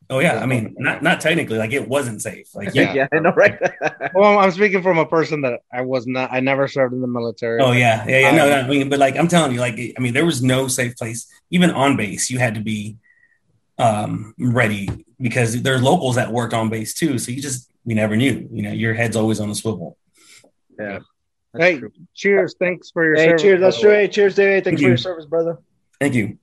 [0.10, 2.54] Oh yeah, I mean, not not technically, like it wasn't safe.
[2.54, 2.94] Like Yeah.
[2.94, 3.08] yeah.
[3.14, 3.58] I know, right?
[4.14, 6.34] Well, I'm speaking from a person that I was not.
[6.34, 7.62] I never served in the military.
[7.62, 8.32] Oh yeah, yeah, yeah.
[8.32, 10.44] No, no, Um, I mean, but like I'm telling you, like I mean, there was
[10.44, 11.28] no safe place.
[11.50, 12.98] Even on base, you had to be
[13.78, 17.18] um ready because there's locals that worked on base too.
[17.18, 18.48] So you just you never knew.
[18.52, 19.98] You know, your head's always on the swivel.
[20.80, 21.00] yeah.
[21.58, 21.82] Hey,
[22.14, 22.56] cheers!
[22.58, 23.16] Thanks for your.
[23.16, 23.62] Hey, service, cheers.
[23.62, 23.92] That's true.
[23.92, 24.64] Hey, cheers, Dave.
[24.64, 24.88] Thanks Thank for you.
[24.90, 25.58] your service, brother.
[26.00, 26.38] Thank you.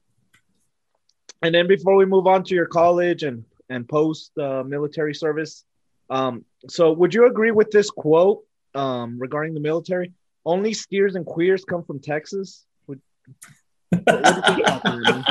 [1.40, 5.64] And then before we move on to your college and and post uh, military service,
[6.10, 10.12] um, so would you agree with this quote um, regarding the military?
[10.44, 12.66] Only steers and queers come from Texas.
[12.86, 13.00] Would,
[13.90, 15.26] what, what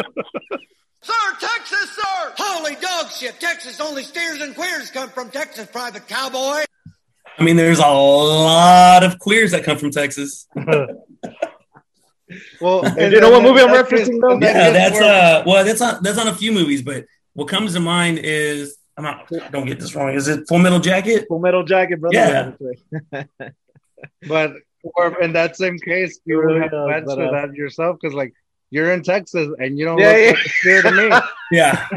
[1.07, 1.39] do you think about that, man?
[1.39, 2.33] Sir, Texas, sir!
[2.37, 3.39] Holy dog shit!
[3.39, 6.63] Texas only steers and queers come from Texas, private cowboy.
[7.39, 10.47] I mean, there's a lot of queers that come from Texas.
[12.59, 14.37] Well, And you know what movie I'm referencing, though?
[14.41, 17.79] Yeah, that's uh, well, that's on that's on a few movies, but what comes to
[17.79, 19.31] mind is I'm not.
[19.51, 20.13] Don't get this wrong.
[20.13, 21.25] Is it Full Metal Jacket?
[21.29, 22.57] Full Metal Jacket, brother.
[23.13, 23.23] Yeah.
[24.27, 28.13] But or in that same case, you would have to Yeah, answer that yourself because,
[28.13, 28.33] like,
[28.69, 30.75] you're in Texas and you don't Yeah, look yeah.
[30.75, 31.15] like a to me.
[31.51, 31.87] Yeah.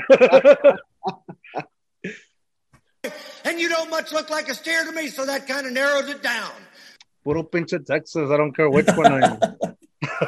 [3.44, 6.08] And you don't much look like a steer to me, so that kind of narrows
[6.08, 6.50] it down.
[7.24, 8.30] Puro pinche Texas.
[8.30, 9.38] I don't care which one I am.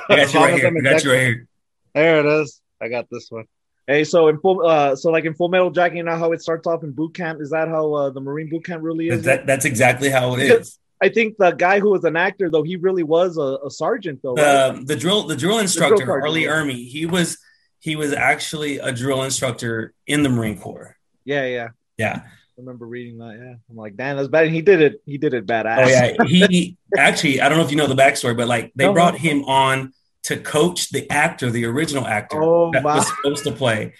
[0.09, 0.67] I got you right here.
[0.69, 1.49] I'm I got you right here.
[1.95, 2.61] There it is.
[2.81, 3.45] I got this one.
[3.87, 6.41] Hey, so in full, uh, so like in Full Metal Jacket, you know how it
[6.41, 7.41] starts off in boot camp.
[7.41, 9.25] Is that how uh, the Marine boot camp really is?
[9.25, 10.79] That, that's exactly how it is.
[11.03, 14.21] I think the guy who was an actor, though, he really was a, a sergeant,
[14.23, 14.35] though.
[14.35, 14.73] right?
[14.77, 16.31] The the drill the drill instructor sergeant, R.
[16.31, 16.45] Lee.
[16.45, 16.87] Ermy.
[16.89, 17.39] He was
[17.81, 20.97] he was actually a drill instructor in the Marine Corps.
[21.25, 21.69] yeah, yeah.
[21.99, 22.23] Yeah.
[22.25, 23.37] I remember reading that.
[23.43, 24.47] Yeah, I'm like, damn, that's bad.
[24.47, 25.03] And he did it.
[25.07, 25.85] He did it badass.
[25.85, 26.25] Oh yeah.
[26.27, 28.93] He actually I don't know if you know the backstory, but like they No.
[28.93, 29.93] brought him on
[30.25, 32.97] to coach the actor, the original actor Oh, that wow.
[32.97, 33.95] was supposed to play.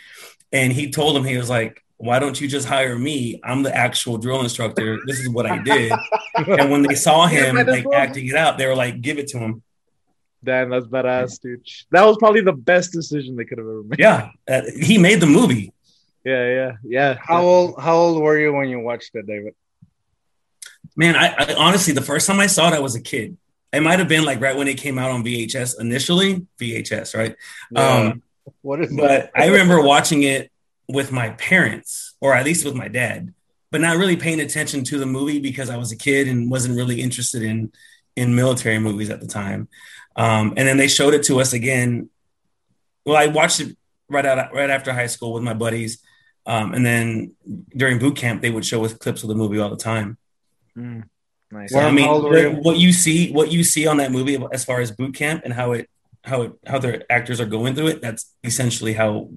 [0.53, 3.41] And he told him he was like, why don't you just hire me?
[3.45, 4.99] I'm the actual drill instructor.
[5.07, 5.93] This is what I did.
[6.35, 7.99] and when they saw him like well.
[7.99, 9.63] acting it out, they were like, give it to him.
[10.45, 11.65] Damn, that's badass, dude.
[11.93, 14.01] That was probably the best decision they could have ever made.
[14.01, 14.31] Yeah.
[14.51, 15.73] Uh, he made the movie.
[16.25, 17.17] yeah, yeah, yeah.
[17.21, 17.81] How old?
[17.81, 19.55] How old were you when you watched it, David?
[20.97, 23.37] Man, I, I honestly, the first time I saw it, I was a kid.
[23.73, 27.37] it might have been like right when it came out on VHS initially, VHS, right?
[27.71, 27.89] Yeah.
[28.11, 28.23] Um,
[28.63, 30.51] What is but I remember watching it
[30.89, 33.33] with my parents, or at least with my dad,
[33.71, 36.77] but not really paying attention to the movie because I was a kid and wasn't
[36.77, 37.73] really interested in
[38.15, 39.69] in military movies at the time.
[40.17, 42.11] Um, and then they showed it to us again.
[43.07, 43.77] Well, I watched it
[44.09, 46.03] right out right after high school with my buddies,
[46.47, 47.33] um, and then
[47.77, 50.19] during boot camp they would show us clips of the movie all the time.
[50.77, 51.05] Mm,
[51.51, 51.73] nice.
[51.73, 52.51] So, I mean, how old were you?
[52.51, 55.53] what you see, what you see on that movie as far as boot camp and
[55.53, 55.89] how it,
[56.25, 59.31] how it, how their actors are going through it, that's essentially how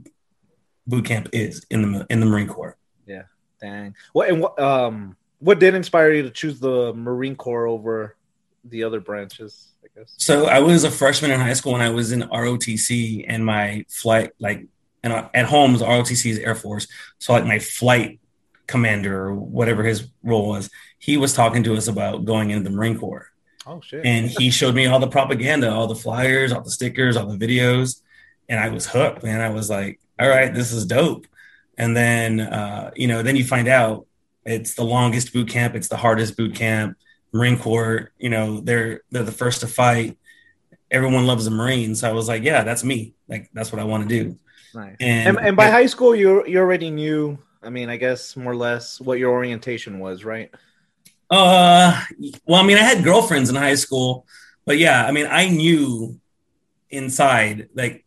[0.88, 2.78] boot camp is in the in the Marine Corps.
[3.06, 3.24] Yeah,
[3.62, 3.96] dang.
[4.14, 8.16] What and what um what did inspire you to choose the Marine Corps over
[8.64, 9.70] the other branches?
[9.84, 10.14] I guess.
[10.18, 13.86] So I was a freshman in high school when I was in ROTC, and my
[13.90, 14.66] flight, like,
[15.04, 16.88] and at home, ROTC is Air Force.
[17.20, 18.20] So like my flight
[18.68, 22.76] commander or whatever his role was, he was talking to us about going into the
[22.76, 23.28] Marine Corps.
[23.68, 24.06] Oh shit.
[24.06, 27.38] and he showed me all the propaganda, all the flyers, all the stickers, all the
[27.38, 28.02] videos,
[28.50, 29.42] and I was hooked, man.
[29.42, 31.28] I was like, all right, this is dope.
[31.78, 34.08] And then, uh, you know, then you find out
[34.46, 36.98] it's the longest boot camp, it's the hardest boot camp.
[37.34, 40.18] Marine Corps, you know, they're they're the first to fight.
[40.90, 43.14] Everyone loves the Marines, so I was like, yeah, that's me.
[43.28, 44.40] Like that's what I want to do.
[44.74, 44.96] nice.
[45.02, 47.38] And, And, and by high school, you you already knew.
[47.62, 50.50] I mean, I guess more or less what your orientation was, right?
[51.30, 52.00] Uh,
[52.46, 54.28] well, I mean, I had girlfriends in high school,
[54.66, 56.20] but yeah, I mean, I knew
[56.90, 58.05] inside like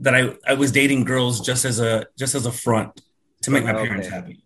[0.00, 3.00] that I I was dating girls just as a just as a front
[3.42, 3.86] to make my Okay.
[3.86, 4.42] parents happy.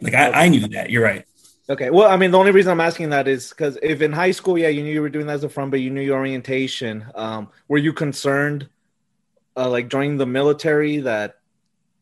[0.00, 0.90] Like I, I knew that.
[0.90, 1.24] You're right.
[1.68, 1.90] Okay.
[1.90, 4.58] Well, I mean, the only reason I'm asking that is because if in high school,
[4.58, 7.04] yeah, you knew you were doing that as a front, but you knew your orientation.
[7.14, 8.68] Um, were you concerned,
[9.56, 11.36] uh, like joining the military, that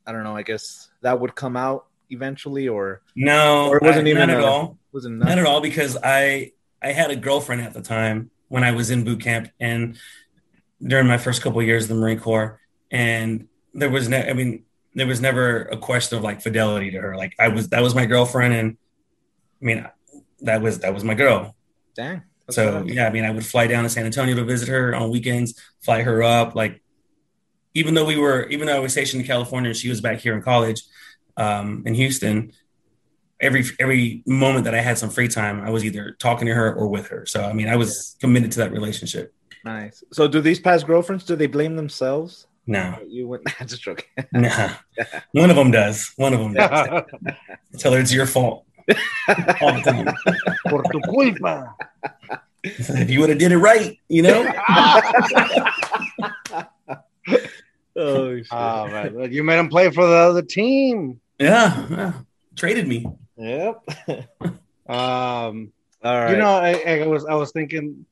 [0.07, 4.07] I don't know, I guess that would come out eventually, or No, Or it wasn't
[4.07, 4.79] I- even not at a- all.
[4.93, 8.71] wasn't Not at all because I I had a girlfriend at the time when I
[8.71, 9.99] was in boot camp and
[10.83, 12.61] during my first couple of years of the Marine Corps,
[12.91, 14.65] and there was no, I mean,
[14.95, 17.17] there was never a question of like fidelity to her.
[17.17, 18.77] Like I was, that was my girlfriend, and
[19.61, 19.87] I mean,
[20.41, 21.55] that was that was my girl.
[21.95, 22.23] Dang.
[22.51, 22.95] So nice.
[22.95, 25.61] yeah, I mean, I would fly down to San Antonio to visit her on weekends,
[25.81, 26.55] fly her up.
[26.55, 26.81] Like,
[27.75, 30.21] even though we were, even though I was stationed in California and she was back
[30.21, 30.83] here in college
[31.37, 32.53] um, in Houston,
[33.41, 36.75] every every moment that I had some free time, I was either talking to her
[36.75, 37.27] or with her.
[37.27, 39.35] So I mean, I was committed to that relationship.
[39.65, 40.05] Nice.
[40.13, 42.47] So, do these past girlfriends do they blame themselves?
[42.67, 44.05] No, You went just joking.
[44.33, 44.75] nah.
[45.33, 46.13] One of them does.
[46.17, 47.03] One of them does.
[47.79, 48.67] Tell her it's your fault
[49.61, 50.09] all the time.
[50.69, 51.75] Por tu culpa.
[52.63, 54.45] if you would have did it right, you know.
[57.97, 58.47] oh, shit.
[58.51, 61.21] Oh man, you made him play for the other team.
[61.39, 62.13] Yeah, yeah.
[62.57, 63.07] traded me.
[63.37, 63.83] Yep.
[64.89, 66.31] um, all right.
[66.31, 68.05] you know, I, I was I was thinking,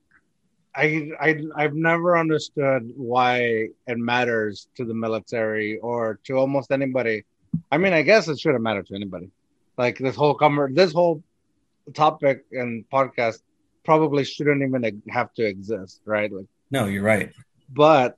[0.77, 7.25] I I I've never understood why it matters to the military or to almost anybody.
[7.73, 9.31] I mean, I guess it shouldn't matter to anybody.
[9.79, 11.23] Like this whole comer, this whole
[11.95, 13.39] topic and podcast
[13.85, 16.31] probably shouldn't even have to exist, right?
[16.33, 17.33] Like, No, you're right.
[17.71, 18.17] but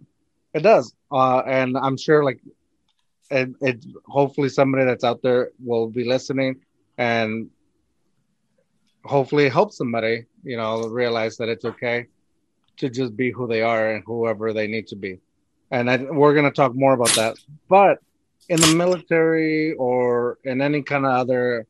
[0.54, 2.40] it does, uh, and I'm sure like
[3.30, 3.84] it, it.
[4.06, 6.56] Hopefully, somebody that's out there will be listening
[6.96, 7.50] and
[9.04, 12.06] hopefully help somebody, you know, realize that it's okay
[12.78, 15.18] to just be who they are and whoever they need to be.
[15.70, 17.36] And I, we're going to talk more about that.
[17.68, 17.98] But
[18.48, 21.66] in the military or in any kind of other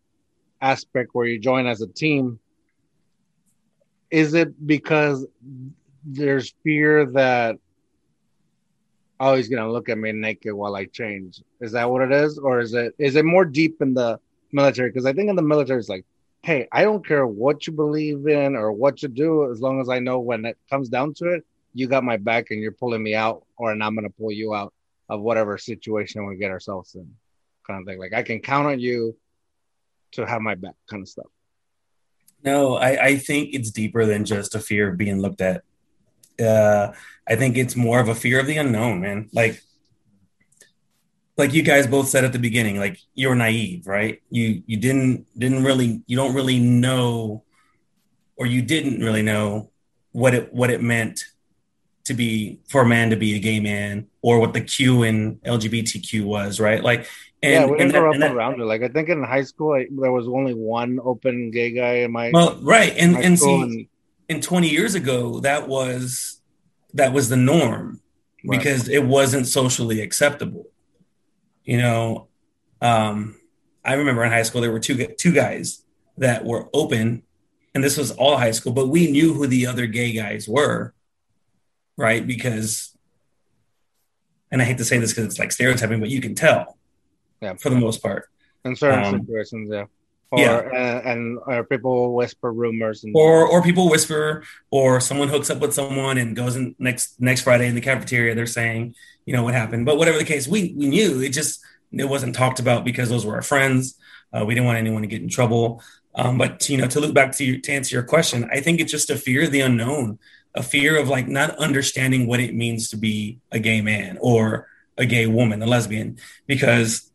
[0.60, 2.38] aspect where you join as a team,
[4.10, 5.26] is it because
[6.04, 7.56] there's fear that
[9.20, 11.42] oh he's gonna look at me naked while I change?
[11.60, 14.18] Is that what it is, or is it is it more deep in the
[14.52, 14.90] military?
[14.90, 16.04] Because I think in the military it's like,
[16.42, 19.88] hey, I don't care what you believe in or what you do, as long as
[19.88, 23.02] I know when it comes down to it, you got my back and you're pulling
[23.02, 24.72] me out, or and I'm gonna pull you out
[25.08, 27.08] of whatever situation we get ourselves in,
[27.66, 27.98] kind of thing.
[27.98, 29.16] Like I can count on you
[30.12, 31.26] to have my back, kind of stuff.
[32.44, 35.62] No, I, I think it's deeper than just a fear of being looked at.
[36.40, 36.92] Uh,
[37.26, 39.28] I think it's more of a fear of the unknown, man.
[39.32, 39.60] Like,
[41.38, 44.20] like you guys both said at the beginning, like you were naive, right?
[44.28, 47.44] You you didn't didn't really you don't really know,
[48.36, 49.70] or you didn't really know
[50.12, 51.24] what it what it meant
[52.04, 55.36] to be for a man to be a gay man, or what the Q in
[55.36, 56.82] LGBTQ was, right?
[56.82, 57.06] Like,
[57.42, 58.64] and, yeah, we and didn't grow up and around it.
[58.64, 62.10] Like I think in high school, I, there was only one open gay guy in
[62.10, 63.88] my, well, right, and and see,
[64.28, 66.40] and 20 years ago that was
[66.94, 68.00] that was the norm
[68.44, 68.58] Right.
[68.58, 70.66] because it wasn't socially acceptable
[71.70, 72.26] you know
[72.80, 73.36] um
[73.84, 75.84] i remember in high school there were two two guys
[76.16, 77.22] that were open
[77.74, 80.94] and this was all high school, but we knew who the other gay guys were,
[81.96, 82.26] right?
[82.26, 82.96] Because,
[84.50, 86.76] and I hate to say this because it's like stereotyping, but you can tell,
[87.40, 87.54] Yeah.
[87.54, 88.24] for the most part.
[88.64, 89.84] In certain Um, situations, yeah.
[90.30, 90.58] Or, yeah.
[90.60, 95.60] and, and or people whisper rumors and or or people whisper or someone hooks up
[95.60, 98.94] with someone and goes in next next friday in the cafeteria they're saying
[99.28, 99.86] you know what happened.
[99.86, 101.20] But whatever the case we we knew.
[101.20, 101.60] It just
[101.92, 103.98] it wasn't talked about because those were our friends.
[104.32, 105.82] Uh, we didn't want anyone to get in trouble.
[106.14, 108.90] Um, but you know to look back to to answer your question i think it's
[108.90, 110.18] just a fear of the unknown
[110.54, 114.66] a fear of like not understanding what it means to be a gay man or
[114.96, 116.18] a gay woman a lesbian.
[116.46, 117.10] Because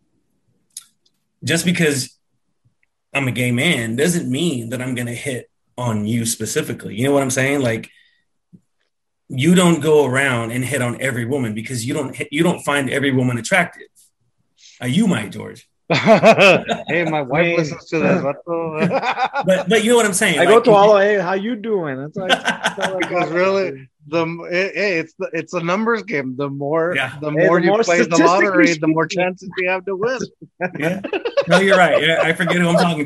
[1.43, 2.17] just because
[3.13, 6.95] I'm a gay man doesn't mean that I'm to hit on you specifically.
[6.95, 7.61] You know what I'm saying?
[7.61, 7.89] Like
[9.29, 12.61] you don't go around and hit on every woman because you don't hit, you don't
[12.61, 13.87] find every woman attractive.
[14.81, 15.69] Uh, you might, George.
[15.93, 18.23] hey, my wife mean- listens to this.
[19.45, 20.39] But but you know what I'm saying?
[20.39, 20.97] I go to all.
[20.97, 21.99] Hey, how you doing?
[21.99, 22.29] It's like
[22.99, 26.35] because really, the it, hey, it's the, it's a numbers game.
[26.37, 27.17] The more Yeah.
[27.19, 29.95] the Hey, more the you more play the lottery, the more chances you have to
[29.95, 30.19] win.
[30.79, 31.01] yeah.
[31.47, 32.01] No, you're right.
[32.01, 33.05] Yeah, I forget who I'm talking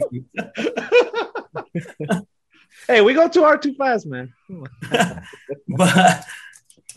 [2.05, 2.27] to.
[2.87, 4.33] Hey, we go too hard too fast, man.
[5.67, 6.25] but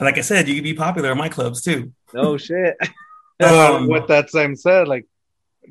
[0.00, 1.92] like I said, you can be popular in my clubs too.
[2.14, 2.76] No shit.
[3.42, 5.06] Um, With that same said, like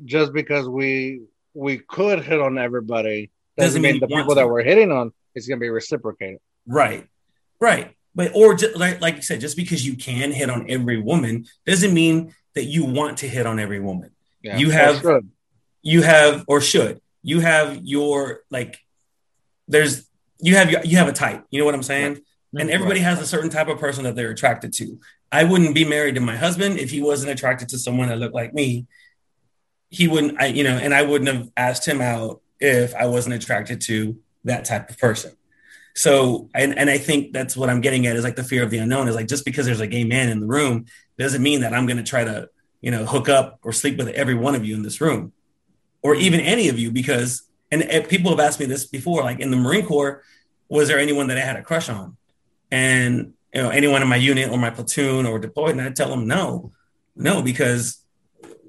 [0.04, 1.20] just because we
[1.54, 4.34] we could hit on everybody doesn't, Doesn't mean mean the people to.
[4.40, 6.40] that we're hitting on is going to be reciprocated.
[6.66, 7.06] Right.
[7.60, 7.94] Right.
[8.12, 11.46] But or just, like like you said, just because you can hit on every woman
[11.64, 14.10] doesn't mean that you want to hit on every woman.
[14.42, 14.56] Yeah.
[14.56, 15.00] You have-
[15.82, 17.00] You have or should.
[17.22, 18.80] You have your like
[19.68, 20.09] there's
[20.42, 21.44] you have you have a type.
[21.50, 22.20] You know what I'm saying?
[22.58, 24.98] And everybody has a certain type of person that they're attracted to.
[25.30, 28.34] I wouldn't be married to my husband if he wasn't attracted to someone that looked
[28.34, 28.86] like me.
[29.88, 33.36] He wouldn't I you know, and I wouldn't have asked him out if I wasn't
[33.36, 35.32] attracted to that type of person.
[35.94, 38.70] So, and, and I think that's what I'm getting at is like the fear of
[38.70, 40.86] the unknown is like just because there's a gay man in the room
[41.18, 42.48] doesn't mean that I'm going to try to,
[42.80, 45.32] you know, hook up or sleep with every one of you in this room
[46.02, 49.40] or even any of you because, and uh, people have asked me this before, like
[49.40, 50.22] in the Marine Corps,
[50.68, 52.16] was there anyone that I had a crush on?
[52.70, 55.72] And, you know, anyone in my unit or my platoon or deployed?
[55.72, 56.72] And I tell them no,
[57.16, 58.04] no, because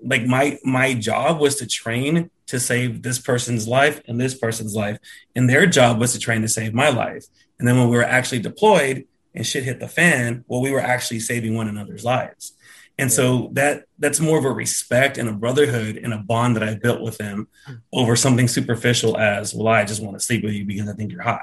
[0.03, 4.75] like my, my job was to train to save this person's life and this person's
[4.75, 4.97] life
[5.35, 7.25] and their job was to train to save my life.
[7.59, 10.79] And then when we were actually deployed and shit hit the fan, well, we were
[10.79, 12.53] actually saving one another's lives.
[12.99, 16.63] And so that that's more of a respect and a brotherhood and a bond that
[16.63, 17.47] I built with them
[17.91, 21.11] over something superficial as, well, I just want to sleep with you because I think
[21.11, 21.41] you're hot.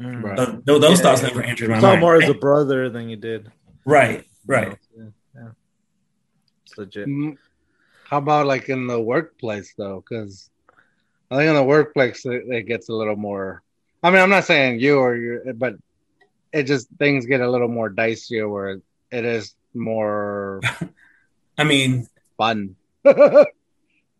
[0.00, 0.36] Mm.
[0.36, 1.28] Th- th- those Yeah, thoughts yeah.
[1.28, 2.00] never entered my You saw mind.
[2.00, 3.50] more as a brother than you did.
[3.84, 4.78] right, right.
[4.96, 5.04] Yeah,
[5.34, 5.48] yeah.
[6.64, 7.08] It's legit.
[7.08, 7.36] Mm,
[8.04, 10.04] How about like in the workplace though?
[10.08, 10.48] Because
[11.30, 13.62] I think in the workplace it, it gets a little more.
[14.02, 15.74] I mean, I'm not saying you or you, but
[16.52, 20.60] it just things get a little more dicier where it is more
[21.58, 22.06] I mean,
[22.36, 22.76] fun.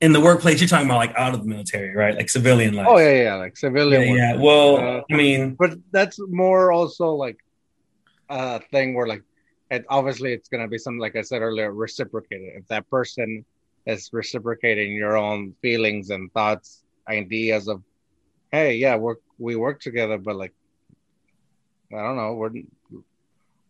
[0.00, 2.16] in the workplace, you're talking about like out of the military, right?
[2.16, 2.86] Like civilian life.
[2.88, 4.14] oh yeah, yeah, like civilian.
[4.14, 4.32] yeah.
[4.34, 4.42] work.
[4.42, 7.38] Well, Uh, I mean, but that's more also like
[8.28, 9.22] a thing where like
[9.70, 12.54] it obviously it's gonna be something like I said earlier, reciprocated.
[12.56, 13.44] If that person
[13.86, 17.82] is reciprocating your own feelings and thoughts, ideas of,
[18.50, 20.54] hey, yeah, we we work together, but like,
[21.92, 22.50] I don't know, we're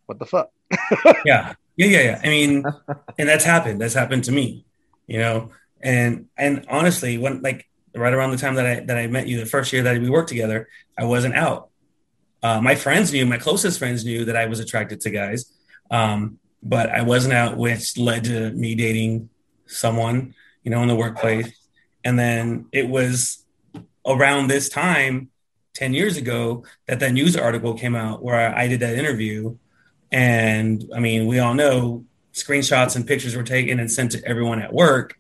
[0.07, 0.51] what the fuck?
[1.27, 2.21] yeah yeah yeah yeah.
[2.23, 2.65] I mean
[3.19, 3.81] and that's happened.
[3.81, 4.67] That's happened to me
[5.09, 5.51] you know?
[5.81, 9.39] And and honestly when like right around the time that i that i met you
[9.41, 11.71] the first year that we worked together i wasn't out.
[12.41, 15.53] Uh, my friends knew my closest friends knew that i was attracted to guys.
[15.91, 19.31] Um, but i wasn't out which led to me dating
[19.67, 21.51] someone you know in the workplace.
[22.05, 23.45] And then it was
[24.07, 25.31] around this time
[25.75, 29.57] 10 years ago that that news article came out where i did that interview
[30.11, 34.61] and I mean, we all know screenshots and pictures were taken and sent to everyone
[34.63, 35.19] at work,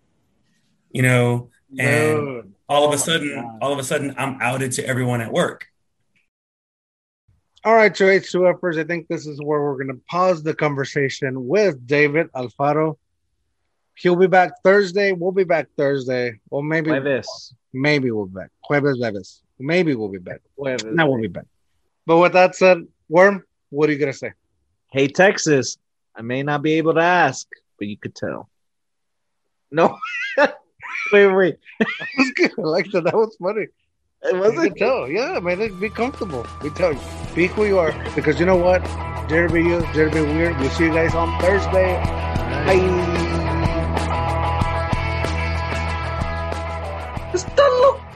[0.93, 2.55] you know, and Dude.
[2.69, 3.59] all of Oh a sudden, God.
[3.61, 5.67] all of a sudden I'm outed to everyone at work.
[7.65, 11.49] All right, so H2Fers, I think this is where we're going to pause the conversation
[11.49, 12.97] with David Alfaro.
[13.97, 15.11] He'll be back Thursday.
[15.13, 16.39] We'll be back Thursday.
[16.51, 17.53] Or maybe Jueves.
[17.73, 18.51] maybe we'll be back.
[18.71, 19.41] Jueves, jueves.
[19.59, 20.41] Maybe we'll be back.
[20.57, 20.85] Jueves.
[20.95, 21.47] No, we'll be back.
[22.07, 24.33] But with that said, Worm, what are you going to say?
[24.91, 25.77] Hey, Texas.
[26.17, 27.47] I may not be able to ask,
[27.79, 28.49] but you could tell.
[29.71, 29.99] No.
[31.13, 31.59] wait, wait.
[31.79, 32.53] That was good.
[32.59, 33.05] I like that.
[33.05, 33.67] That was funny.
[34.23, 34.77] It wasn't.
[34.77, 35.09] tell.
[35.09, 35.79] Yeah, man.
[35.79, 36.47] Be comfortable.
[36.63, 37.01] Be tell you.
[37.35, 37.93] Be who you are.
[38.15, 38.83] Because you know what?
[39.29, 39.81] Dare be you.
[39.93, 40.59] Dare be weird.
[40.59, 42.03] We'll see you guys on Thursday.
[42.67, 43.29] Bye.
[47.35, 48.08] Está loco.